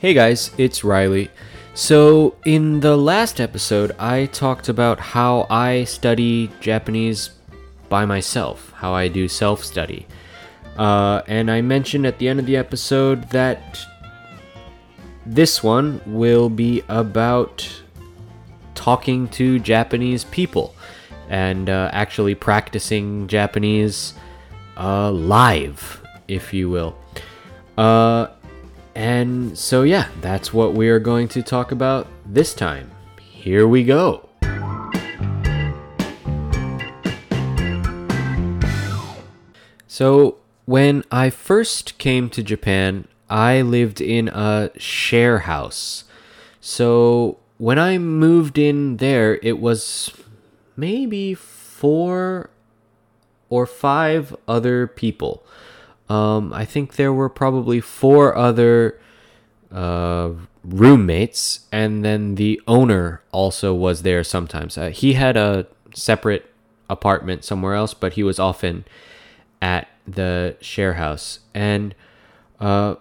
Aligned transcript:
Hey 0.00 0.14
guys, 0.14 0.52
it's 0.56 0.84
Reilly. 0.84 1.28
So, 1.74 2.36
in 2.44 2.78
the 2.78 2.96
last 2.96 3.40
episode, 3.40 3.96
I 3.98 4.26
talked 4.26 4.68
about 4.68 5.00
how 5.00 5.48
I 5.50 5.82
study 5.82 6.52
Japanese 6.60 7.30
by 7.88 8.04
myself, 8.04 8.72
how 8.76 8.92
I 8.92 9.08
do 9.08 9.26
self 9.26 9.64
study. 9.64 10.06
Uh, 10.76 11.22
and 11.26 11.50
I 11.50 11.62
mentioned 11.62 12.06
at 12.06 12.18
the 12.18 12.28
end 12.28 12.38
of 12.38 12.46
the 12.46 12.56
episode 12.56 13.28
that 13.30 13.84
this 15.26 15.64
one 15.64 16.00
will 16.06 16.48
be 16.48 16.84
about 16.88 17.68
talking 18.76 19.26
to 19.30 19.58
Japanese 19.58 20.22
people 20.22 20.76
and 21.28 21.68
uh, 21.68 21.90
actually 21.92 22.36
practicing 22.36 23.26
Japanese 23.26 24.14
uh, 24.76 25.10
live, 25.10 26.00
if 26.28 26.54
you 26.54 26.70
will. 26.70 26.96
Uh, 27.76 28.28
and 28.98 29.56
so, 29.56 29.84
yeah, 29.84 30.08
that's 30.20 30.52
what 30.52 30.74
we 30.74 30.88
are 30.88 30.98
going 30.98 31.28
to 31.28 31.40
talk 31.40 31.70
about 31.70 32.08
this 32.26 32.52
time. 32.52 32.90
Here 33.20 33.68
we 33.68 33.84
go. 33.84 34.28
So, 39.86 40.38
when 40.64 41.04
I 41.12 41.30
first 41.30 41.96
came 41.98 42.28
to 42.30 42.42
Japan, 42.42 43.06
I 43.30 43.62
lived 43.62 44.00
in 44.00 44.26
a 44.30 44.70
share 44.78 45.38
house. 45.46 46.02
So, 46.60 47.38
when 47.56 47.78
I 47.78 47.98
moved 47.98 48.58
in 48.58 48.96
there, 48.96 49.38
it 49.44 49.60
was 49.60 50.12
maybe 50.76 51.34
four 51.34 52.50
or 53.48 53.64
five 53.64 54.34
other 54.48 54.88
people. 54.88 55.44
Um, 56.08 56.52
I 56.52 56.64
think 56.64 56.96
there 56.96 57.12
were 57.12 57.28
probably 57.28 57.80
four 57.80 58.34
other 58.36 58.98
uh, 59.70 60.30
roommates, 60.64 61.66
and 61.70 62.04
then 62.04 62.36
the 62.36 62.60
owner 62.66 63.22
also 63.30 63.74
was 63.74 64.02
there 64.02 64.24
sometimes. 64.24 64.78
Uh, 64.78 64.90
he 64.90 65.14
had 65.14 65.36
a 65.36 65.66
separate 65.94 66.46
apartment 66.88 67.44
somewhere 67.44 67.74
else, 67.74 67.94
but 67.94 68.14
he 68.14 68.22
was 68.22 68.38
often 68.38 68.84
at 69.60 69.88
the 70.06 70.56
share 70.60 70.94
house. 70.94 71.40
And 71.52 71.94
uh, 72.60 72.94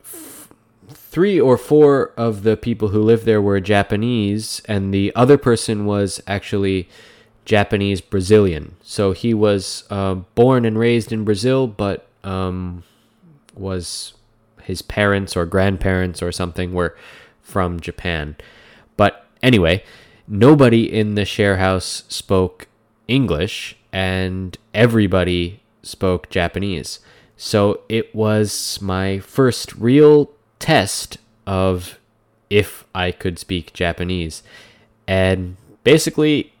f- 0.00 0.48
three 0.88 1.40
or 1.40 1.56
four 1.56 2.12
of 2.16 2.42
the 2.42 2.56
people 2.56 2.88
who 2.88 3.02
lived 3.02 3.24
there 3.24 3.42
were 3.42 3.60
Japanese, 3.60 4.60
and 4.64 4.92
the 4.92 5.12
other 5.14 5.38
person 5.38 5.86
was 5.86 6.20
actually 6.26 6.88
Japanese 7.44 8.00
Brazilian. 8.00 8.74
So 8.82 9.12
he 9.12 9.32
was 9.32 9.84
uh, 9.90 10.16
born 10.34 10.64
and 10.64 10.78
raised 10.78 11.12
in 11.12 11.24
Brazil, 11.24 11.68
but 11.68 12.07
um, 12.24 12.82
was 13.54 14.14
his 14.62 14.82
parents 14.82 15.36
or 15.36 15.46
grandparents 15.46 16.22
or 16.22 16.30
something 16.32 16.72
were 16.72 16.96
from 17.42 17.80
Japan. 17.80 18.36
But 18.96 19.26
anyway, 19.42 19.82
nobody 20.26 20.92
in 20.92 21.14
the 21.14 21.24
share 21.24 21.56
house 21.56 22.04
spoke 22.08 22.66
English 23.06 23.76
and 23.92 24.56
everybody 24.74 25.60
spoke 25.82 26.28
Japanese. 26.28 27.00
So 27.36 27.80
it 27.88 28.14
was 28.14 28.78
my 28.82 29.20
first 29.20 29.74
real 29.76 30.30
test 30.58 31.18
of 31.46 31.98
if 32.50 32.84
I 32.94 33.12
could 33.12 33.38
speak 33.38 33.72
Japanese. 33.72 34.42
And 35.06 35.56
basically, 35.84 36.52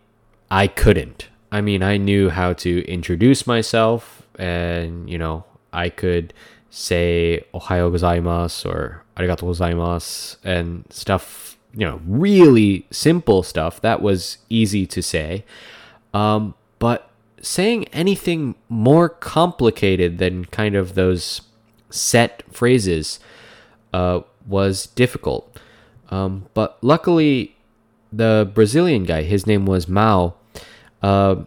I 0.50 0.66
couldn't. 0.66 1.28
I 1.50 1.60
mean, 1.60 1.82
I 1.82 1.96
knew 1.96 2.30
how 2.30 2.52
to 2.54 2.86
introduce 2.86 3.46
myself 3.46 4.22
and, 4.38 5.10
you 5.10 5.18
know, 5.18 5.44
I 5.72 5.88
could 5.90 6.32
say 6.70 7.44
ohayo 7.54 7.90
gozaimasu 7.90 8.66
or 8.66 9.04
arigato 9.16 9.44
gozaimasu 9.48 10.36
and 10.44 10.84
stuff, 10.90 11.56
you 11.74 11.86
know, 11.86 12.00
really 12.06 12.86
simple 12.90 13.42
stuff 13.42 13.80
that 13.80 14.00
was 14.00 14.38
easy 14.48 14.86
to 14.86 15.02
say. 15.02 15.44
Um, 16.14 16.54
but 16.78 17.10
saying 17.40 17.86
anything 17.88 18.54
more 18.68 19.08
complicated 19.08 20.18
than 20.18 20.44
kind 20.46 20.74
of 20.74 20.94
those 20.94 21.42
set 21.90 22.42
phrases 22.50 23.20
uh, 23.92 24.20
was 24.46 24.86
difficult. 24.86 25.58
Um, 26.10 26.46
but 26.54 26.78
luckily, 26.82 27.56
the 28.12 28.50
Brazilian 28.54 29.04
guy, 29.04 29.22
his 29.22 29.46
name 29.46 29.66
was 29.66 29.88
Mao. 29.88 30.34
Uh, 31.02 31.44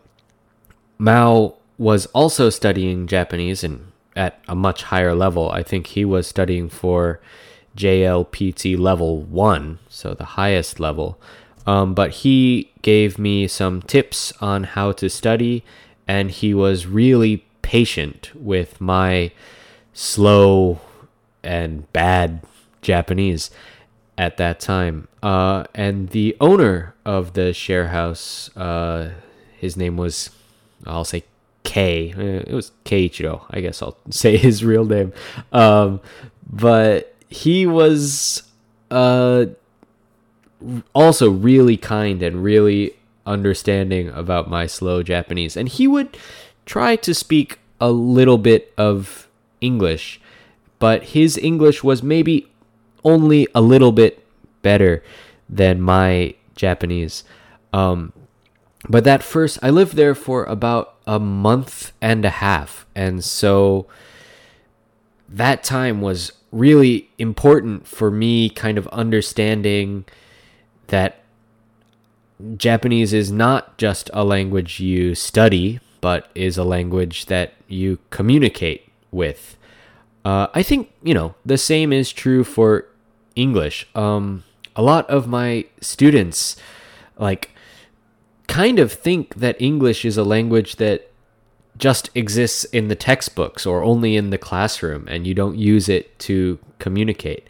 Mao 0.98 1.56
was 1.82 2.06
also 2.14 2.52
studying 2.52 3.08
Japanese 3.08 3.64
and 3.64 3.92
at 4.16 4.40
a 4.48 4.54
much 4.54 4.84
higher 4.84 5.16
level. 5.16 5.50
I 5.50 5.64
think 5.64 5.88
he 5.88 6.06
was 6.06 6.28
studying 6.28 6.70
for 6.70 7.20
JLPT 7.76 8.78
level 8.78 9.22
one, 9.24 9.80
so 9.90 10.14
the 10.14 10.38
highest 10.38 10.80
level. 10.80 11.20
Um, 11.66 11.96
but 11.96 12.12
he 12.12 12.72
gave 12.84 13.18
me 13.18 13.48
some 13.48 13.82
tips 13.82 14.32
on 14.40 14.64
how 14.64 14.92
to 14.92 15.10
study, 15.10 15.64
and 16.08 16.30
he 16.30 16.54
was 16.54 16.86
really 16.86 17.46
patient 17.64 18.30
with 18.36 18.80
my 18.80 19.32
slow 19.92 20.82
and 21.42 21.92
bad 21.94 22.44
Japanese 22.84 23.50
at 24.20 24.38
that 24.38 24.60
time. 24.60 25.08
Uh, 25.24 25.64
and 25.74 26.10
the 26.10 26.38
owner 26.40 26.94
of 27.06 27.34
the 27.34 27.54
share 27.54 27.88
house, 27.88 28.56
uh, 28.56 29.14
his 29.58 29.76
name 29.76 29.98
was, 29.98 30.30
I'll 30.86 31.06
say 31.06 31.24
K. 31.64 32.14
Uh, 32.18 32.44
it 32.48 32.54
was 32.54 32.72
Keiichiro. 32.86 33.44
I 33.50 33.62
guess 33.62 33.82
I'll 33.82 33.98
say 34.10 34.38
his 34.38 34.64
real 34.64 34.86
name. 34.86 35.14
Um, 35.52 36.02
but 36.52 37.16
he 37.30 37.66
was 37.66 38.44
uh, 38.90 39.46
also 40.94 41.30
really 41.30 41.78
kind 41.78 42.22
and 42.22 42.44
really 42.44 42.94
understanding 43.26 44.10
about 44.10 44.50
my 44.50 44.68
slow 44.68 45.04
Japanese. 45.04 45.56
And 45.56 45.70
he 45.70 45.88
would 45.88 46.18
try 46.66 46.96
to 46.98 47.14
speak 47.14 47.60
a 47.80 47.92
little 47.92 48.38
bit 48.38 48.74
of 48.78 49.28
English, 49.60 50.20
but 50.80 51.04
his 51.04 51.38
English 51.38 51.84
was 51.84 52.04
maybe 52.04 52.48
only 53.04 53.48
a 53.56 53.62
little 53.62 53.92
bit 53.92 54.26
better 54.62 55.04
than 55.50 55.82
my 55.82 56.36
Japanese. 56.56 57.24
Um, 57.74 58.14
but 58.90 59.04
that 59.04 59.24
first, 59.24 59.60
I 59.62 59.70
lived 59.70 59.96
there 59.96 60.16
for 60.16 60.44
about 60.46 60.96
a 61.06 61.20
month 61.20 61.92
and 62.02 62.26
a 62.26 62.30
half. 62.30 62.86
And 62.96 63.24
so 63.24 63.88
that 65.30 65.64
time 65.64 66.02
was 66.02 66.32
really 66.52 67.10
important 67.18 67.88
for 67.88 68.12
me 68.12 68.50
kind 68.50 68.78
of 68.78 68.88
understanding 68.88 70.06
that 70.88 71.24
Japanese 72.58 73.14
is 73.14 73.32
not 73.32 73.78
just 73.78 74.10
a 74.14 74.24
language 74.24 74.80
you 74.80 75.16
study, 75.16 75.80
but 76.02 76.30
is 76.34 76.58
a 76.58 76.64
language 76.64 77.28
that 77.28 77.54
you 77.68 78.00
communicate 78.10 78.92
with. 79.12 79.58
Uh, 80.26 80.48
I 80.54 80.64
think, 80.64 80.92
you 81.04 81.14
know, 81.14 81.36
the 81.46 81.58
same 81.58 81.94
is 81.94 82.12
true 82.12 82.44
for 82.44 82.88
English. 83.36 83.88
Um, 83.96 84.44
a 84.76 84.82
lot 84.82 85.10
of 85.10 85.28
my 85.28 85.66
students, 85.80 86.58
like, 87.18 87.52
kind 88.52 88.80
of 88.80 88.92
think 88.92 89.36
that 89.36 89.56
English 89.62 90.04
is 90.04 90.18
a 90.18 90.26
language 90.26 90.76
that 90.76 91.10
just 91.78 92.10
exists 92.14 92.66
in 92.66 92.90
the 92.90 92.96
textbooks 92.96 93.66
or 93.66 93.82
only 93.82 94.18
in 94.18 94.30
the 94.30 94.38
classroom 94.38 95.08
and 95.08 95.26
you 95.26 95.34
don't 95.34 95.58
use 95.58 95.88
it 95.88 96.20
to 96.20 96.60
communicate. 96.78 97.48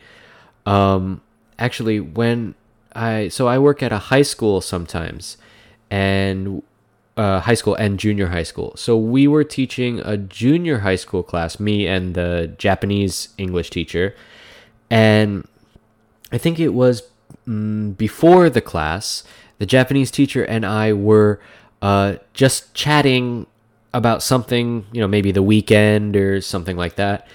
Um, 0.68 1.22
actually, 1.58 2.00
when 2.00 2.54
I 2.94 3.30
so 3.30 3.48
I 3.48 3.58
work 3.58 3.82
at 3.82 3.92
a 3.92 3.98
high 3.98 4.22
school 4.22 4.62
sometimes, 4.62 5.38
and 5.90 6.62
uh, 7.18 7.40
high 7.40 7.56
school 7.56 7.74
and 7.76 8.00
junior 8.00 8.28
high 8.28 8.44
school. 8.44 8.74
So 8.76 8.96
we 8.96 9.28
were 9.28 9.44
teaching 9.44 10.00
a 10.02 10.18
junior 10.18 10.80
high 10.80 10.96
school 10.98 11.24
class, 11.24 11.60
me 11.60 11.88
and 11.88 12.14
the 12.14 12.54
Japanese 12.60 13.30
English 13.40 13.72
teacher, 13.72 14.16
and 14.92 15.48
I 16.32 16.38
think 16.38 16.60
it 16.60 16.76
was 16.76 17.04
mm, 17.48 17.98
before 17.98 18.52
the 18.52 18.62
class 18.62 19.24
the 19.62 19.68
Japanese 19.68 20.10
teacher 20.10 20.44
and 20.44 20.66
I 20.66 20.92
were 20.92 21.40
uh, 21.84 22.16
just 22.34 22.74
chatting 22.74 23.46
about 23.94 24.24
something, 24.24 24.88
you 24.92 25.00
know, 25.00 25.08
maybe 25.08 25.32
the 25.32 25.44
weekend 25.44 26.16
or 26.16 26.42
something 26.42 26.76
like 26.76 26.96
that. 26.96 27.28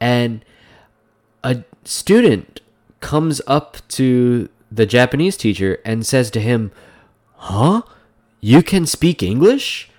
And 0.00 0.42
a 1.42 1.62
student 1.84 2.62
comes 3.00 3.42
up 3.46 3.86
to 3.88 4.48
the 4.72 4.86
Japanese 4.86 5.36
teacher 5.36 5.78
and 5.84 6.06
says 6.06 6.30
to 6.30 6.40
him, 6.40 6.72
Huh? 7.36 7.82
You 8.40 8.62
can 8.62 8.86
speak 8.86 9.22
English? 9.22 9.90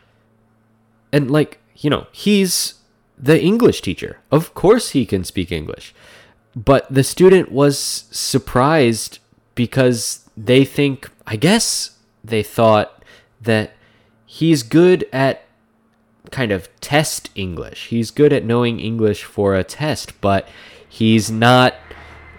And, 1.12 1.30
like, 1.30 1.60
you 1.76 1.92
know, 1.92 2.08
he's 2.12 2.82
the 3.16 3.40
English 3.40 3.82
teacher. 3.82 4.18
Of 4.32 4.56
course 4.56 4.90
he 4.90 5.06
can 5.06 5.24
speak 5.24 5.52
English. 5.52 5.94
But 6.56 6.92
the 6.92 7.04
student 7.04 7.52
was 7.52 7.78
surprised 8.10 9.20
because 9.54 10.25
they 10.38 10.66
think 10.66 11.10
I 11.26 11.36
guess 11.36 11.98
they 12.24 12.44
thought 12.44 13.04
that 13.42 13.74
he's 14.26 14.64
good 14.64 15.08
at 15.12 15.46
kind 16.32 16.52
of 16.52 16.70
test 16.82 17.30
English. 17.36 17.88
He's 17.88 18.12
good 18.12 18.34
at 18.34 18.46
knowing 18.46 18.80
English 18.80 19.24
for 19.24 19.56
a 19.56 19.64
test, 19.64 20.20
but 20.22 20.48
he's 20.88 21.32
not 21.32 21.76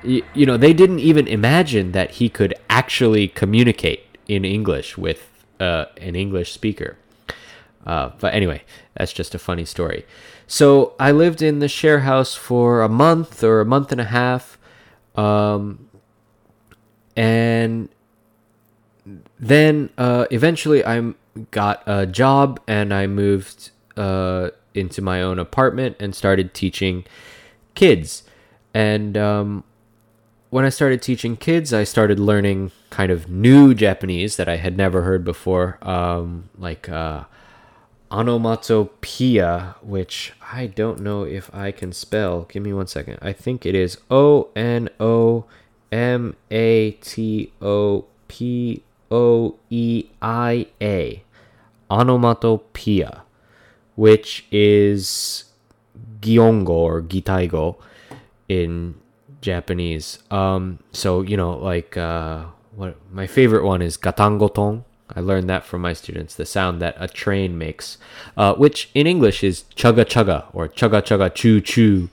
you, 0.06 0.46
know, 0.46 0.56
they 0.56 0.72
didn't 0.72 1.00
even 1.00 1.26
imagine 1.26 1.93
that 1.93 2.12
he 2.12 2.28
could 2.28 2.54
actually 2.70 3.28
communicate 3.28 4.04
in 4.28 4.44
English 4.44 4.96
with 4.96 5.28
uh, 5.60 5.87
an 5.96 6.14
English 6.14 6.52
speaker. 6.52 6.96
Uh, 7.84 8.10
but 8.19 8.34
anyway, 8.34 8.62
that's 8.96 9.12
just 9.12 9.34
a 9.34 9.38
funny 9.38 9.64
story. 9.64 10.04
So 10.46 10.94
I 10.99 11.12
lived 11.12 11.42
in 11.42 11.58
the 11.58 11.69
share 11.69 12.00
house 12.00 12.34
for 12.34 12.82
a 12.82 12.88
month 12.88 13.42
or 13.42 13.60
a 13.60 13.64
month 13.64 13.92
and 13.92 14.00
a 14.00 14.04
half. 14.04 14.58
Um, 15.14 15.86
and 17.16 17.88
then 19.38 19.90
uh, 19.96 20.26
eventually 20.30 20.84
I 20.84 21.14
got 21.50 21.82
a 21.86 22.06
job 22.06 22.60
and 22.66 22.92
I 22.92 23.06
moved 23.06 23.70
uh, 23.96 24.50
into 24.74 25.00
my 25.02 25.22
own 25.22 25.38
apartment 25.38 25.96
and 26.00 26.14
started 26.14 26.54
teaching 26.54 27.04
kids. 27.74 28.22
And 28.74 29.16
um, 29.16 29.64
when 30.50 30.64
I 30.64 30.68
started 30.68 31.02
teaching 31.02 31.36
kids, 31.36 31.72
I 31.72 31.84
started 31.84 32.18
learning 32.18 32.72
kind 32.90 33.10
of 33.10 33.28
new 33.28 33.74
Japanese 33.74 34.36
that 34.36 34.48
I 34.48 34.56
had 34.56 34.76
never 34.76 35.02
heard 35.02 35.24
before, 35.24 35.78
um, 35.82 36.50
like 36.58 36.88
uh, 36.88 37.24
onomatopoeia, 38.10 39.76
which 39.82 40.32
I 40.52 40.66
don't 40.66 41.00
know 41.00 41.24
if 41.24 41.52
I 41.54 41.72
can 41.72 41.92
spell. 41.92 42.42
Give 42.42 42.62
me 42.62 42.72
one 42.72 42.86
second. 42.86 43.18
I 43.22 43.32
think 43.32 43.64
it 43.66 43.74
is 43.74 43.98
O 44.10 44.48
N 44.54 44.88
O 45.00 45.46
M 45.93 46.35
A 46.50 46.93
T 46.93 47.53
O 47.62 48.05
P 48.29 48.83
O 49.11 49.56
E 49.71 50.05
I 50.21 50.67
A. 50.81 51.23
Onomatopoeia, 51.91 53.23
which 53.94 54.44
is 54.50 55.44
giongo 56.21 56.69
or 56.71 57.03
gitaigo 57.03 57.77
in 58.49 58.97
Japanese. 59.41 60.19
Um, 60.31 60.81
so 60.93 61.23
you 61.23 61.37
know, 61.37 61.56
like 61.56 61.97
uh, 61.97 62.47
what 62.75 62.97
my 63.12 63.27
favorite 63.27 63.65
one 63.65 63.83
is 63.83 63.97
gatangoton. 63.97 64.85
I 65.15 65.21
learned 65.21 65.49
that 65.49 65.65
from 65.65 65.83
my 65.83 65.93
students. 65.93 66.35
The 66.35 66.44
sound 66.44 66.83
that 66.83 66.97
a 66.99 67.06
train 67.06 67.56
makes, 67.56 67.97
uh, 68.37 68.55
which 68.55 68.91
in 68.93 69.06
English 69.06 69.44
is 69.44 69.65
chugga 69.77 70.05
chugga 70.05 70.47
or 70.53 70.69
chugga 70.69 71.00
chugga 71.00 71.33
choo 71.33 71.61
choo 71.61 72.11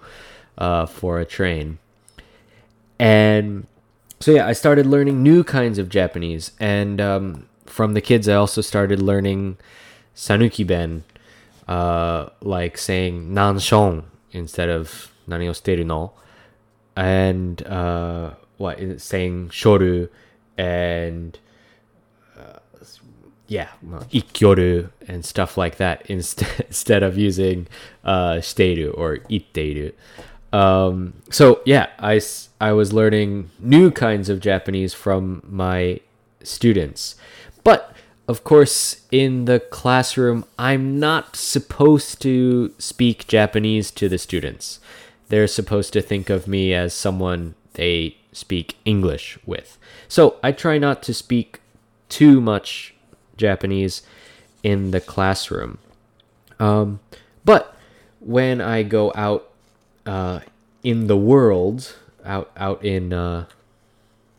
uh, 0.59 0.85
for 0.85 1.19
a 1.19 1.25
train. 1.25 1.79
And 2.99 3.67
so 4.19 4.31
yeah, 4.31 4.47
I 4.47 4.53
started 4.53 4.85
learning 4.85 5.21
new 5.21 5.43
kinds 5.43 5.77
of 5.77 5.89
Japanese, 5.89 6.51
and 6.59 7.01
um, 7.01 7.47
from 7.65 7.93
the 7.93 8.01
kids, 8.01 8.29
I 8.29 8.35
also 8.35 8.61
started 8.61 9.01
learning 9.01 9.57
sanuki 10.15 10.65
ben, 10.65 11.03
uh, 11.67 12.29
like 12.41 12.77
saying 12.77 13.33
nanshon 13.33 14.03
instead 14.31 14.69
of 14.69 15.11
nani 15.27 15.47
o 15.47 15.53
no 15.83 16.13
and 16.95 17.65
uh, 17.65 18.31
what 18.57 19.01
saying 19.01 19.49
shoru 19.49 20.09
and 20.57 21.39
uh, 22.37 22.59
yeah 23.47 23.69
ikkyoru 24.11 24.89
and 25.07 25.25
stuff 25.25 25.57
like 25.57 25.77
that 25.77 26.05
instead 26.07 26.65
instead 26.67 27.03
of 27.03 27.17
using 27.17 27.67
uh, 28.03 28.35
shiteru 28.35 28.95
or 28.97 29.17
itteru. 29.29 29.93
Um, 30.53 31.13
so 31.29 31.61
yeah, 31.65 31.87
I, 31.99 32.21
I 32.61 32.71
was 32.71 32.93
learning 32.93 33.49
new 33.59 33.91
kinds 33.91 34.29
of 34.29 34.39
Japanese 34.39 34.93
from 34.93 35.41
my 35.49 35.99
students. 36.43 37.15
But 37.63 37.93
of 38.27 38.43
course, 38.45 39.05
in 39.11 39.45
the 39.45 39.59
classroom, 39.59 40.45
I'm 40.57 40.99
not 40.99 41.35
supposed 41.35 42.21
to 42.21 42.73
speak 42.77 43.27
Japanese 43.27 43.91
to 43.91 44.07
the 44.07 44.17
students 44.17 44.79
they're 45.33 45.47
supposed 45.47 45.93
to 45.93 46.01
think 46.01 46.29
of 46.29 46.47
me 46.47 46.75
as 46.75 46.93
someone 46.93 47.55
they 47.73 48.15
speak 48.31 48.77
English 48.85 49.39
with. 49.47 49.79
So 50.07 50.37
I 50.43 50.51
try 50.51 50.77
not 50.77 51.01
to 51.03 51.13
speak 51.13 51.59
too 52.07 52.39
much 52.39 52.93
Japanese 53.35 54.03
in 54.61 54.91
the 54.91 55.01
classroom. 55.01 55.79
Um, 56.59 56.99
but 57.43 57.75
when 58.19 58.61
I 58.61 58.83
go 58.83 59.11
out 59.15 59.49
uh, 60.05 60.41
in 60.83 61.07
the 61.07 61.17
world, 61.17 61.95
out 62.25 62.51
out 62.57 62.83
in 62.83 63.13
uh, 63.13 63.45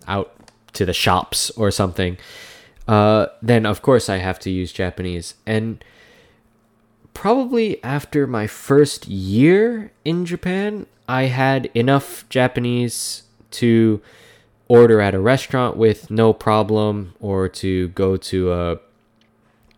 out 0.06 0.32
to 0.72 0.84
the 0.84 0.92
shops 0.92 1.50
or 1.50 1.70
something, 1.70 2.16
uh, 2.88 3.26
then 3.40 3.64
of 3.66 3.82
course 3.82 4.08
I 4.08 4.18
have 4.18 4.38
to 4.40 4.50
use 4.50 4.72
Japanese. 4.72 5.34
And 5.46 5.84
probably 7.14 7.82
after 7.82 8.26
my 8.26 8.46
first 8.46 9.06
year 9.08 9.92
in 10.04 10.26
Japan, 10.26 10.86
I 11.08 11.24
had 11.24 11.70
enough 11.74 12.28
Japanese 12.28 13.22
to 13.52 14.02
order 14.68 15.00
at 15.00 15.14
a 15.14 15.20
restaurant 15.20 15.76
with 15.76 16.10
no 16.10 16.32
problem 16.32 17.14
or 17.20 17.48
to 17.48 17.88
go 17.88 18.16
to 18.16 18.52
a, 18.52 18.78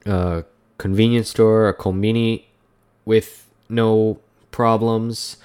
a 0.07 0.45
convenience 0.79 1.31
store, 1.31 1.69
a 1.69 1.75
konbini 1.75 2.45
with 3.05 3.49
no 3.69 4.19
problems. 4.51 5.37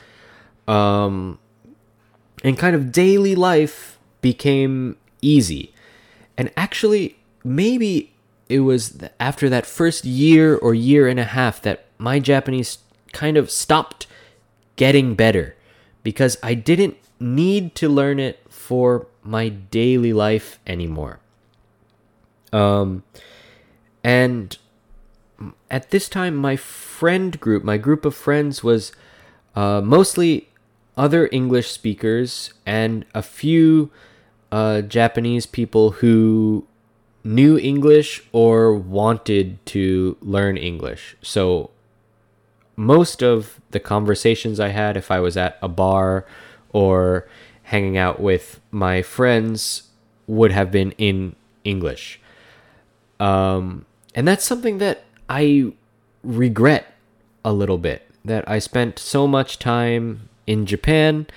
Um, 0.67 1.39
and 2.43 2.57
kind 2.57 2.75
of 2.75 2.91
daily 2.91 3.35
life 3.35 3.99
became 4.21 4.97
easy. 5.21 5.73
And 6.37 6.51
actually, 6.55 7.17
maybe 7.43 8.13
it 8.49 8.59
was 8.61 8.99
after 9.19 9.49
that 9.49 9.65
first 9.65 10.05
year 10.05 10.55
or 10.55 10.73
year 10.73 11.07
and 11.07 11.19
a 11.19 11.23
half 11.23 11.61
that 11.61 11.85
my 11.97 12.19
Japanese 12.19 12.79
kind 13.13 13.37
of 13.37 13.51
stopped 13.51 14.07
getting 14.75 15.15
better 15.15 15.55
because 16.03 16.37
I 16.41 16.53
didn't 16.53 16.97
need 17.19 17.75
to 17.75 17.87
learn 17.87 18.19
it 18.19 18.39
for 18.49 19.07
my 19.23 19.49
daily 19.49 20.13
life 20.13 20.59
anymore. 20.65 21.19
Um, 22.51 23.03
and 24.03 24.57
at 25.69 25.91
this 25.91 26.09
time, 26.09 26.35
my 26.35 26.55
friend 26.55 27.39
group, 27.39 27.63
my 27.63 27.77
group 27.77 28.05
of 28.05 28.15
friends, 28.15 28.63
was 28.63 28.91
uh, 29.55 29.81
mostly 29.81 30.49
other 30.97 31.29
English 31.31 31.71
speakers 31.71 32.53
and 32.65 33.05
a 33.13 33.21
few 33.21 33.91
uh, 34.51 34.81
Japanese 34.81 35.45
people 35.45 35.91
who 35.91 36.67
knew 37.23 37.57
English 37.57 38.23
or 38.31 38.73
wanted 38.73 39.63
to 39.67 40.17
learn 40.21 40.57
English. 40.57 41.15
So 41.21 41.69
most 42.75 43.21
of 43.21 43.61
the 43.71 43.79
conversations 43.79 44.59
I 44.59 44.69
had, 44.69 44.97
if 44.97 45.11
I 45.11 45.19
was 45.19 45.37
at 45.37 45.57
a 45.61 45.67
bar 45.67 46.25
or 46.71 47.27
hanging 47.63 47.97
out 47.97 48.19
with 48.19 48.59
my 48.71 49.01
friends, 49.01 49.83
would 50.27 50.51
have 50.51 50.71
been 50.71 50.91
in 50.93 51.35
English. 51.63 52.19
Um, 53.19 53.85
and 54.15 54.27
that's 54.27 54.43
something 54.43 54.79
that 54.79 55.03
I 55.29 55.73
regret 56.23 56.93
a 57.45 57.53
little 57.53 57.77
bit. 57.77 58.07
That 58.25 58.47
I 58.47 58.59
spent 58.59 58.99
so 58.99 59.27
much 59.27 59.57
time 59.57 60.29
in 60.47 60.65
Japan 60.65 61.27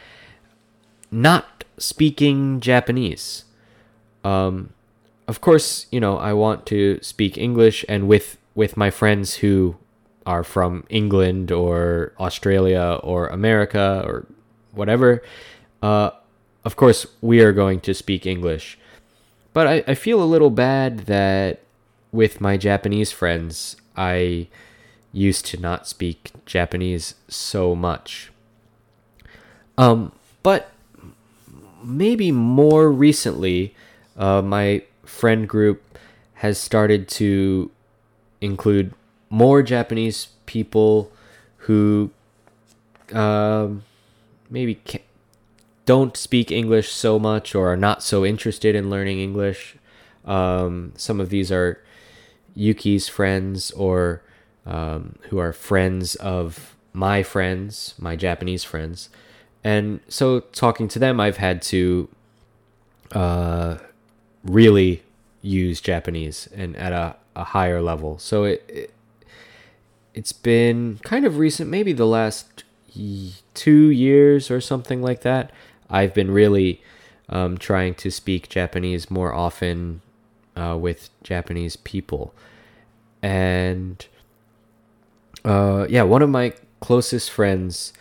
not 1.10 1.64
speaking 1.78 2.60
Japanese. 2.60 3.44
Um, 4.24 4.70
of 5.28 5.40
course, 5.40 5.86
you 5.90 6.00
know, 6.00 6.18
I 6.18 6.32
want 6.32 6.66
to 6.66 6.98
speak 7.02 7.38
English 7.38 7.84
and 7.88 8.08
with 8.08 8.36
with 8.54 8.76
my 8.76 8.90
friends 8.90 9.36
who 9.36 9.76
are 10.26 10.44
from 10.44 10.84
England 10.88 11.50
or 11.50 12.12
Australia 12.18 12.98
or 13.02 13.26
America 13.28 14.02
or 14.06 14.26
whatever, 14.72 15.22
uh, 15.82 16.10
of 16.64 16.76
course, 16.76 17.06
we 17.20 17.40
are 17.40 17.52
going 17.52 17.80
to 17.80 17.92
speak 17.92 18.24
English. 18.24 18.78
But 19.52 19.66
I, 19.66 19.84
I 19.88 19.94
feel 19.94 20.22
a 20.22 20.24
little 20.24 20.50
bad 20.50 21.00
that 21.06 21.60
with 22.10 22.40
my 22.40 22.56
Japanese 22.56 23.12
friends, 23.12 23.76
I 23.96 24.48
used 25.12 25.46
to 25.46 25.60
not 25.60 25.86
speak 25.86 26.32
Japanese 26.46 27.14
so 27.28 27.74
much. 27.74 28.30
Um, 29.76 30.12
but 30.42 30.70
maybe 31.82 32.32
more 32.32 32.90
recently, 32.90 33.74
uh, 34.16 34.42
my 34.42 34.82
friend 35.04 35.48
group 35.48 35.82
has 36.34 36.58
started 36.58 37.08
to 37.08 37.70
include 38.40 38.94
more 39.30 39.62
Japanese 39.62 40.28
people 40.46 41.10
who 41.58 42.10
um, 43.12 43.82
maybe 44.50 44.80
don't 45.86 46.16
speak 46.16 46.50
English 46.50 46.92
so 46.92 47.18
much 47.18 47.54
or 47.54 47.72
are 47.72 47.76
not 47.76 48.02
so 48.02 48.24
interested 48.24 48.74
in 48.74 48.90
learning 48.90 49.20
English. 49.20 49.76
Um, 50.24 50.92
some 50.96 51.20
of 51.20 51.28
these 51.30 51.52
are 51.52 51.82
Yuki's 52.54 53.08
friends 53.08 53.70
or 53.72 54.22
um, 54.66 55.16
who 55.28 55.38
are 55.38 55.52
friends 55.52 56.14
of 56.16 56.76
my 56.92 57.22
friends, 57.22 57.94
my 57.98 58.16
Japanese 58.16 58.64
friends. 58.64 59.08
And 59.64 60.00
so 60.08 60.40
talking 60.40 60.88
to 60.88 60.98
them, 60.98 61.18
I've 61.18 61.38
had 61.38 61.62
to 61.62 62.08
uh, 63.12 63.78
really 64.44 65.02
use 65.40 65.80
Japanese 65.80 66.48
and 66.54 66.76
at 66.76 66.92
a, 66.92 67.16
a 67.34 67.44
higher 67.44 67.80
level. 67.80 68.18
So 68.18 68.44
it, 68.44 68.64
it 68.68 68.94
it's 70.14 70.32
been 70.32 71.00
kind 71.02 71.26
of 71.26 71.38
recent, 71.38 71.68
maybe 71.68 71.92
the 71.92 72.06
last 72.06 72.62
two 73.54 73.88
years 73.88 74.50
or 74.50 74.60
something 74.60 75.02
like 75.02 75.22
that. 75.22 75.50
I've 75.90 76.14
been 76.14 76.30
really 76.30 76.80
um, 77.28 77.58
trying 77.58 77.94
to 77.96 78.10
speak 78.10 78.48
Japanese 78.48 79.10
more 79.10 79.34
often 79.34 80.02
uh, 80.56 80.76
with 80.80 81.10
Japanese 81.24 81.76
people. 81.76 82.32
And 83.22 84.06
uh, 85.44 85.86
yeah, 85.88 86.02
one 86.02 86.22
of 86.22 86.30
my 86.30 86.52
closest 86.80 87.30
friends, 87.30 87.92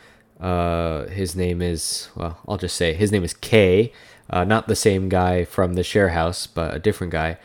uh, 0.43 1.07
his 1.07 1.35
name 1.35 1.62
is, 1.62 2.09
well, 2.15 2.38
I'll 2.47 2.57
just 2.57 2.75
say 2.75 2.93
his 2.93 3.12
name 3.12 3.23
is 3.23 3.33
Kay, 3.33 3.93
uh, 4.29 4.43
not 4.43 4.67
the 4.67 4.75
same 4.75 5.07
guy 5.07 5.45
from 5.45 5.73
the 5.73 5.83
share 5.83 6.09
house, 6.09 6.47
but 6.47 6.75
a 6.75 6.79
different 6.79 7.13
guy. 7.13 7.38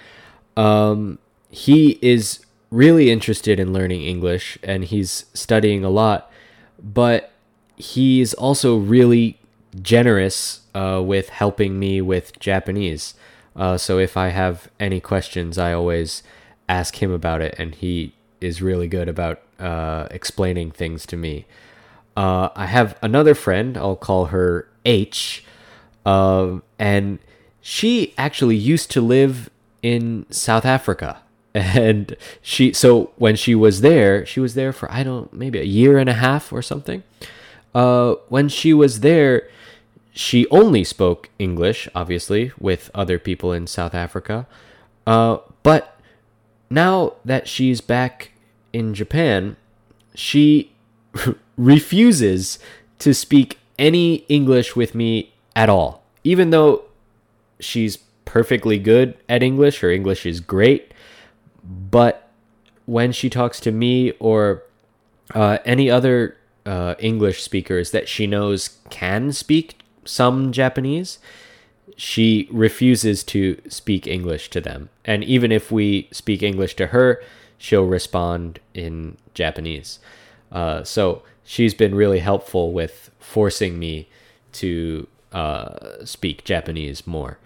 Um, 0.56 1.20
he 1.48 1.98
is 2.02 2.40
really 2.70 3.10
interested 3.10 3.60
in 3.60 3.72
learning 3.72 4.02
English 4.02 4.58
and 4.64 4.84
he's 4.84 5.26
studying 5.32 5.84
a 5.84 5.90
lot, 5.90 6.30
but 6.82 7.30
he's 7.76 8.34
also 8.34 8.76
really 8.76 9.38
generous 9.80 10.62
uh, 10.74 11.00
with 11.04 11.28
helping 11.28 11.78
me 11.78 12.00
with 12.00 12.38
Japanese. 12.40 13.14
Uh, 13.54 13.78
so 13.78 13.98
if 13.98 14.16
I 14.16 14.28
have 14.28 14.68
any 14.80 15.00
questions, 15.00 15.56
I 15.56 15.72
always 15.72 16.24
ask 16.68 17.02
him 17.02 17.12
about 17.12 17.42
it, 17.42 17.54
and 17.58 17.74
he 17.74 18.14
is 18.40 18.62
really 18.62 18.88
good 18.88 19.08
about 19.08 19.40
uh, 19.58 20.06
explaining 20.10 20.70
things 20.70 21.06
to 21.06 21.16
me. 21.16 21.46
Uh, 22.18 22.50
I 22.56 22.66
have 22.66 22.98
another 23.00 23.32
friend, 23.32 23.78
I'll 23.78 23.94
call 23.94 24.26
her 24.26 24.68
H, 24.84 25.44
um, 26.04 26.64
and 26.76 27.20
she 27.60 28.12
actually 28.18 28.56
used 28.56 28.90
to 28.90 29.00
live 29.00 29.50
in 29.84 30.26
South 30.28 30.64
Africa. 30.64 31.22
And 31.54 32.16
she, 32.42 32.72
so 32.72 33.10
when 33.16 33.34
she 33.34 33.54
was 33.54 33.80
there, 33.80 34.26
she 34.26 34.38
was 34.38 34.54
there 34.54 34.72
for, 34.72 34.90
I 34.92 35.02
don't, 35.02 35.32
maybe 35.32 35.58
a 35.58 35.64
year 35.64 35.96
and 35.98 36.08
a 36.08 36.14
half 36.14 36.52
or 36.52 36.60
something. 36.60 37.02
Uh, 37.75 38.14
when 38.28 38.48
she 38.48 38.75
was 38.75 39.00
there, 39.00 39.48
she 40.12 40.46
only 40.50 40.84
spoke 40.84 41.30
English, 41.38 41.88
obviously, 41.94 42.52
with 42.58 42.90
other 42.94 43.18
people 43.18 43.52
in 43.52 43.66
South 43.66 43.94
Africa. 43.94 44.46
Uh, 45.06 45.38
but 45.62 45.98
now 46.68 47.14
that 47.25 47.48
she's 47.48 47.80
back 47.80 48.32
in 48.72 48.92
Japan, 48.94 49.56
she 50.14 50.72
refuses 51.56 52.58
to 52.98 53.14
speak 53.14 53.58
any 53.78 54.16
English 54.28 54.75
with 54.76 54.94
me 54.94 55.32
at 55.54 55.68
all. 55.68 56.02
Even 56.25 56.50
though 56.50 56.84
she's 57.60 57.98
perfectly 58.25 58.78
good 58.78 59.16
at 59.28 59.42
English, 59.42 59.80
her 59.80 59.90
English 59.90 60.26
is 60.26 60.40
great, 60.40 60.92
but 61.64 62.30
when 62.87 63.12
she 63.12 63.30
talks 63.30 63.60
to 63.60 63.70
me 63.70 64.12
or 64.12 64.62
uh, 65.34 65.58
any 65.64 65.90
other 65.90 66.37
uh, 66.64 66.94
English 66.98 67.42
speakers 67.42 67.90
that 67.90 68.08
she 68.08 68.26
knows 68.26 68.78
can 68.90 69.32
speak 69.32 69.80
some 70.04 70.52
Japanese, 70.52 71.18
she 71.96 72.48
refuses 72.50 73.25
to 73.25 73.60
speak 73.68 74.06
English 74.06 74.50
to 74.50 74.60
them. 74.60 74.88
And 75.04 75.25
even 75.25 75.52
if 75.52 75.70
we 75.72 76.08
speak 76.12 76.42
English 76.42 76.76
to 76.76 76.88
her, 76.88 77.22
she'll 77.58 77.87
respond 77.87 78.60
in 78.72 79.16
Japanese. 79.34 79.98
Uh, 80.50 80.82
so 80.82 81.22
she's 81.44 81.74
been 81.74 81.94
really 81.94 82.20
helpful 82.20 82.72
with 82.72 83.10
forcing 83.18 83.78
me 83.78 84.08
to 84.52 85.06
uh, 85.32 86.04
speak 86.04 86.44
Japanese 86.44 87.06
more 87.06 87.38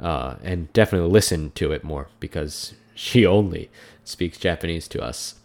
uh, 0.00 0.36
and 0.42 0.72
definitely 0.72 1.10
listen 1.10 1.50
to 1.52 1.72
it 1.72 1.84
more 1.84 2.08
because 2.20 2.74
she 2.94 3.26
only 3.26 3.70
speaks 4.04 4.38
Japanese 4.38 4.88
to 4.88 5.02
us. 5.02 5.36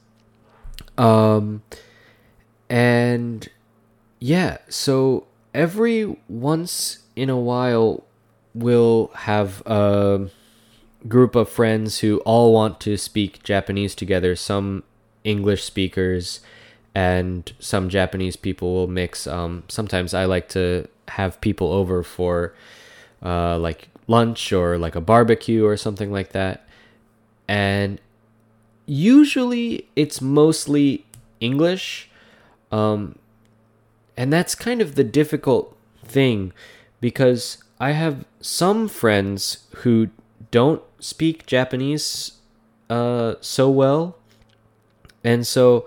Um, 0.98 1.64
and 2.70 3.48
yeah, 4.20 4.58
so 4.70 5.28
every 5.54 6.18
once 6.28 7.00
in 7.16 7.30
a 7.30 7.38
while, 7.38 8.04
we'll 8.54 9.12
have 9.14 9.62
a 9.66 10.30
group 11.08 11.36
of 11.36 11.50
friends 11.50 12.00
who 12.00 12.20
all 12.20 12.54
want 12.54 12.80
to 12.82 12.98
speak 12.98 13.44
Japanese 13.44 13.96
together. 13.96 14.36
Some 14.36 14.84
English 15.24 15.64
speakers 15.64 16.42
and 16.94 17.52
some 17.60 17.90
Japanese 17.90 18.36
people 18.36 18.74
will 18.74 18.88
mix. 18.88 19.28
Um, 19.28 19.64
sometimes 19.68 20.14
I 20.14 20.26
like 20.26 20.50
to 20.50 20.88
have 21.10 21.40
people 21.42 21.72
over 21.72 22.04
for 22.04 22.54
uh, 23.24 23.58
like 23.58 23.90
lunch 24.08 24.52
or 24.52 24.78
like 24.78 24.96
a 24.96 25.02
barbecue 25.02 25.66
or 25.66 25.78
something 25.78 26.12
like 26.12 26.32
that. 26.32 26.68
And 27.48 28.00
usually 28.86 29.88
it's 29.96 30.22
mostly 30.22 31.06
English. 31.40 32.10
Um, 32.72 33.18
and 34.18 34.32
that's 34.32 34.56
kind 34.56 34.82
of 34.82 34.96
the 34.96 35.04
difficult 35.04 35.76
thing 36.04 36.52
because 37.00 37.64
I 37.80 37.92
have 37.92 38.26
some 38.42 38.88
friends 38.88 39.66
who 39.78 40.10
don't 40.52 40.82
speak 41.00 41.46
Japanese 41.46 42.34
uh, 42.90 43.36
so 43.42 43.70
well. 43.70 44.18
And 45.24 45.48
so 45.48 45.86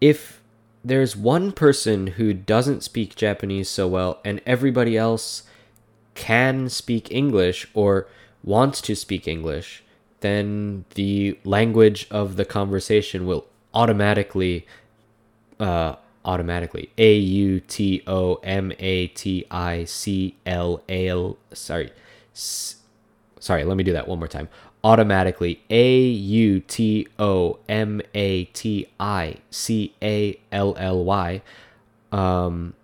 if 0.00 0.40
there's 0.84 1.16
one 1.16 1.52
person 1.52 2.08
who 2.08 2.32
doesn't 2.32 2.82
speak 2.82 3.16
Japanese 3.16 3.68
so 3.68 3.88
well 3.88 4.20
and 4.24 4.40
everybody 4.46 4.96
else 4.96 5.42
can 6.14 6.68
speak 6.68 7.10
English 7.10 7.68
or 7.74 8.06
wants 8.44 8.80
to 8.80 8.94
speak 8.94 9.26
English, 9.26 9.82
then 10.20 10.84
the 10.94 11.38
language 11.44 12.06
of 12.10 12.36
the 12.36 12.44
conversation 12.44 13.26
will 13.26 13.46
automatically 13.74 14.66
uh, 15.60 15.96
automatically 16.24 16.90
a 16.98 17.14
u 17.16 17.60
t 17.60 18.02
o 18.06 18.38
m 18.42 18.72
a 18.78 19.06
t 19.08 19.46
i 19.50 19.84
c 19.84 20.34
l 20.44 20.82
a 20.88 21.08
l 21.08 21.36
sorry 21.52 21.90
sorry 23.46 23.62
let 23.64 23.76
me 23.76 23.84
do 23.84 23.92
that 23.92 24.06
one 24.08 24.18
more 24.18 24.28
time. 24.28 24.48
Automatically 24.82 25.52
a 25.70 25.90
u 26.00 26.60
t 26.60 27.08
o 27.18 27.58
m 27.68 28.00
a 28.14 28.44
t 28.60 28.88
i 28.98 29.36
c 29.50 29.94
a 30.02 30.38
l 30.50 30.70
l 30.78 31.04
y 31.04 31.42
um 32.12 32.74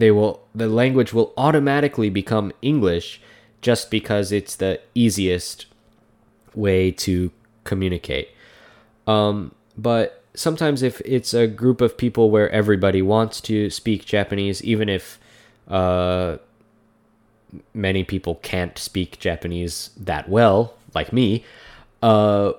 they 0.00 0.10
will 0.10 0.40
the 0.54 0.68
language 0.80 1.10
will 1.16 1.30
automatically 1.36 2.10
become 2.10 2.52
english 2.62 3.20
just 3.60 3.90
because 3.90 4.32
it's 4.38 4.54
the 4.56 4.80
easiest 4.94 5.66
way 6.54 6.90
to 6.90 7.30
communicate. 7.64 8.28
Um 9.06 9.54
but 9.76 10.22
sometimes 10.34 10.82
if 10.82 11.00
it's 11.04 11.32
a 11.34 11.46
group 11.46 11.80
of 11.80 11.96
people 11.96 12.30
where 12.30 12.50
everybody 12.50 13.02
wants 13.02 13.40
to 13.42 13.70
speak 13.70 14.04
Japanese, 14.04 14.62
even 14.64 14.88
if 14.88 15.18
uh, 15.68 16.38
many 17.74 18.04
people 18.04 18.36
can't 18.36 18.78
speak 18.78 19.18
Japanese 19.18 19.90
that 19.96 20.28
well, 20.28 20.74
like 20.94 21.12
me, 21.12 21.44
uh, 22.02 22.52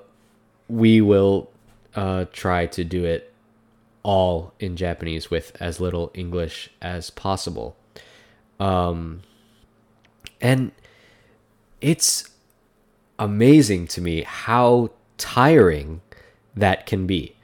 we 0.67 1.01
will 1.01 1.49
uh, 1.95 2.25
try 2.31 2.65
to 2.67 2.83
do 2.83 3.05
it 3.05 3.33
all 4.03 4.53
in 4.59 4.75
Japanese 4.75 5.29
with 5.29 5.55
as 5.59 5.79
little 5.79 6.11
English 6.13 6.69
as 6.81 7.09
possible. 7.09 7.75
Um, 8.59 9.21
and 10.41 10.71
it's 11.81 12.29
amazing 13.17 13.87
to 13.87 14.01
me 14.01 14.23
how 14.23 14.91
tiring 15.17 16.01
that 16.55 16.85
can 16.85 17.07
be 17.07 17.35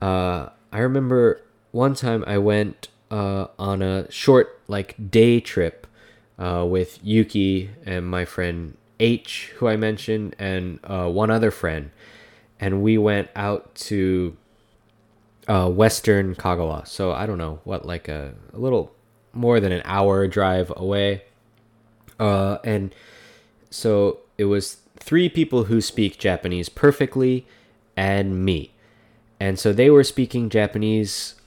uh, 0.00 0.48
I 0.72 0.78
remember 0.78 1.42
one 1.72 1.94
time 1.94 2.24
I 2.26 2.38
went 2.38 2.88
uh, 3.10 3.46
on 3.58 3.82
a 3.82 4.10
short 4.10 4.60
like 4.68 4.94
day 5.10 5.40
trip 5.40 5.79
uh, 6.40 6.66
with 6.68 6.98
Yuki 7.04 7.70
and 7.86 8.06
my 8.06 8.24
friend 8.24 8.76
H, 8.98 9.52
who 9.56 9.68
I 9.68 9.76
mentioned, 9.76 10.34
and 10.38 10.80
uh, 10.84 11.08
one 11.08 11.30
other 11.30 11.50
friend, 11.50 11.90
and 12.58 12.82
we 12.82 12.98
went 12.98 13.28
out 13.36 13.74
to 13.86 14.36
uh, 15.46 15.68
Western 15.68 16.34
Kagawa. 16.34 16.86
So 16.86 17.12
I 17.12 17.26
don't 17.26 17.38
know 17.38 17.60
what, 17.64 17.86
like 17.86 18.08
a, 18.08 18.34
a 18.52 18.58
little 18.58 18.92
more 19.32 19.60
than 19.60 19.72
an 19.72 19.82
hour 19.84 20.26
drive 20.26 20.72
away. 20.76 21.22
Uh, 22.18 22.58
and 22.64 22.94
so 23.70 24.18
it 24.36 24.46
was 24.46 24.78
three 24.96 25.28
people 25.28 25.64
who 25.64 25.80
speak 25.80 26.18
Japanese 26.18 26.68
perfectly, 26.68 27.46
and 27.96 28.44
me. 28.44 28.72
And 29.38 29.58
so 29.58 29.72
they 29.72 29.88
were 29.88 30.04
speaking 30.04 30.50
Japanese 30.50 31.39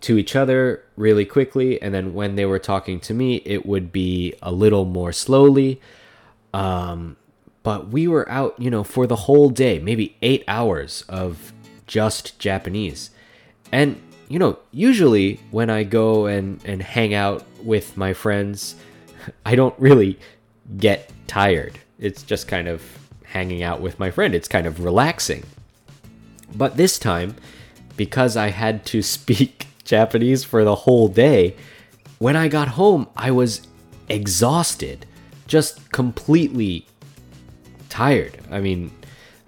to 0.00 0.18
each 0.18 0.36
other 0.36 0.84
really 0.96 1.24
quickly. 1.24 1.80
And 1.80 1.94
then 1.94 2.14
when 2.14 2.36
they 2.36 2.44
were 2.44 2.58
talking 2.58 3.00
to 3.00 3.14
me, 3.14 3.36
it 3.44 3.64
would 3.66 3.92
be 3.92 4.34
a 4.42 4.52
little 4.52 4.84
more 4.84 5.12
slowly. 5.12 5.80
Um, 6.52 7.16
but 7.62 7.88
we 7.88 8.08
were 8.08 8.28
out, 8.28 8.58
you 8.58 8.70
know, 8.70 8.84
for 8.84 9.06
the 9.06 9.16
whole 9.16 9.50
day, 9.50 9.78
maybe 9.78 10.16
eight 10.22 10.44
hours 10.48 11.04
of 11.08 11.52
just 11.86 12.38
Japanese. 12.38 13.10
And, 13.72 14.00
you 14.28 14.38
know, 14.38 14.58
usually 14.70 15.40
when 15.50 15.70
I 15.70 15.84
go 15.84 16.26
and, 16.26 16.60
and 16.64 16.82
hang 16.82 17.14
out 17.14 17.44
with 17.62 17.96
my 17.96 18.12
friends, 18.12 18.76
I 19.46 19.54
don't 19.54 19.78
really 19.78 20.18
get 20.76 21.10
tired. 21.26 21.78
It's 21.98 22.22
just 22.22 22.48
kind 22.48 22.68
of 22.68 22.82
hanging 23.24 23.62
out 23.62 23.80
with 23.80 23.98
my 23.98 24.10
friend. 24.10 24.34
It's 24.34 24.48
kind 24.48 24.66
of 24.66 24.82
relaxing. 24.82 25.44
But 26.54 26.76
this 26.76 26.98
time, 26.98 27.36
because 27.96 28.36
I 28.36 28.48
had 28.48 28.84
to 28.86 29.02
speak 29.16 29.66
Japanese 29.90 30.44
for 30.44 30.62
the 30.64 30.74
whole 30.84 31.08
day, 31.08 31.56
when 32.18 32.36
I 32.36 32.46
got 32.48 32.68
home, 32.68 33.08
I 33.16 33.30
was 33.32 33.66
exhausted, 34.08 35.04
just 35.46 35.90
completely 35.90 36.86
tired. 37.88 38.38
I 38.50 38.60
mean, 38.60 38.92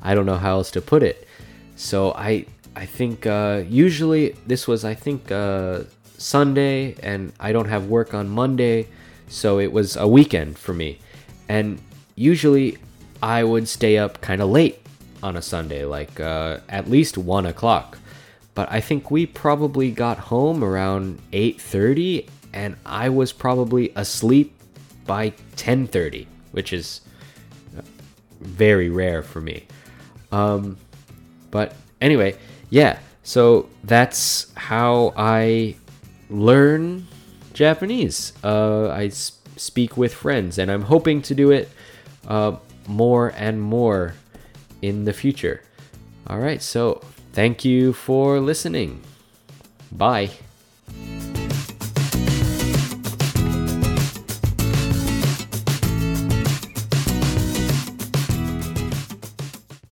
I 0.03 0.15
don't 0.15 0.27
know 0.27 0.41
how 0.47 0.53
else 0.59 0.71
to 0.73 0.81
put 0.81 1.03
it. 1.03 1.29
So 1.77 2.13
I 2.31 2.47
I 2.75 2.87
think 2.87 3.27
uh, 3.27 3.63
usually 3.69 4.35
this 4.47 4.67
was 4.67 4.85
I 4.85 4.95
think 4.95 5.31
uh, 5.31 5.85
Sunday, 6.19 6.97
and 7.03 7.33
I 7.39 7.53
don't 7.53 7.69
have 7.69 7.87
work 7.87 8.15
on 8.15 8.29
Monday, 8.29 8.89
so 9.29 9.61
it 9.61 9.71
was 9.73 9.97
a 9.97 10.09
weekend 10.09 10.59
for 10.59 10.75
me. 10.75 10.99
And 11.49 11.79
usually 12.17 12.79
I 13.23 13.45
would 13.45 13.69
stay 13.69 13.99
up 13.99 14.21
kind 14.21 14.41
of 14.43 14.49
late 14.51 14.79
on 15.23 15.37
a 15.37 15.43
Sunday, 15.43 15.85
like 15.85 16.19
uh, 16.19 16.59
at 16.69 16.91
least 16.91 17.17
one 17.17 17.47
o'clock. 17.47 17.99
But 18.55 18.71
I 18.71 18.81
think 18.81 19.11
we 19.11 19.27
probably 19.27 19.91
got 19.91 20.19
home 20.19 20.63
around 20.63 21.21
eight 21.33 21.61
thirty, 21.61 22.29
and 22.53 22.77
I 22.85 23.09
was 23.09 23.33
probably 23.33 23.93
asleep 23.97 24.55
by 25.07 25.31
ten 25.57 25.87
thirty, 25.87 26.27
which 26.51 26.73
is 26.73 27.01
very 28.41 28.91
rare 28.91 29.23
for 29.23 29.41
me. 29.41 29.67
Um, 30.33 30.77
but 31.51 31.75
anyway, 32.01 32.37
yeah. 32.71 32.99
So 33.23 33.69
that's 33.85 34.53
how 34.57 35.15
I 35.17 35.77
learn 36.29 37.07
Japanese. 37.55 38.33
Uh, 38.43 38.89
I 38.89 39.09
speak 39.09 39.97
with 39.97 40.13
friends, 40.13 40.59
and 40.59 40.71
I'm 40.71 40.83
hoping 40.83 41.23
to 41.23 41.35
do 41.35 41.53
it 41.53 41.71
uh, 42.27 42.57
more 42.87 43.33
and 43.37 43.63
more 43.63 44.15
in 44.83 45.05
the 45.05 45.13
future. 45.13 45.63
All 46.27 46.39
right, 46.39 46.61
so 46.61 47.01
thank 47.33 47.65
you 47.65 47.93
for 47.93 48.41
listening. 48.41 49.01
Bye. 49.91 50.31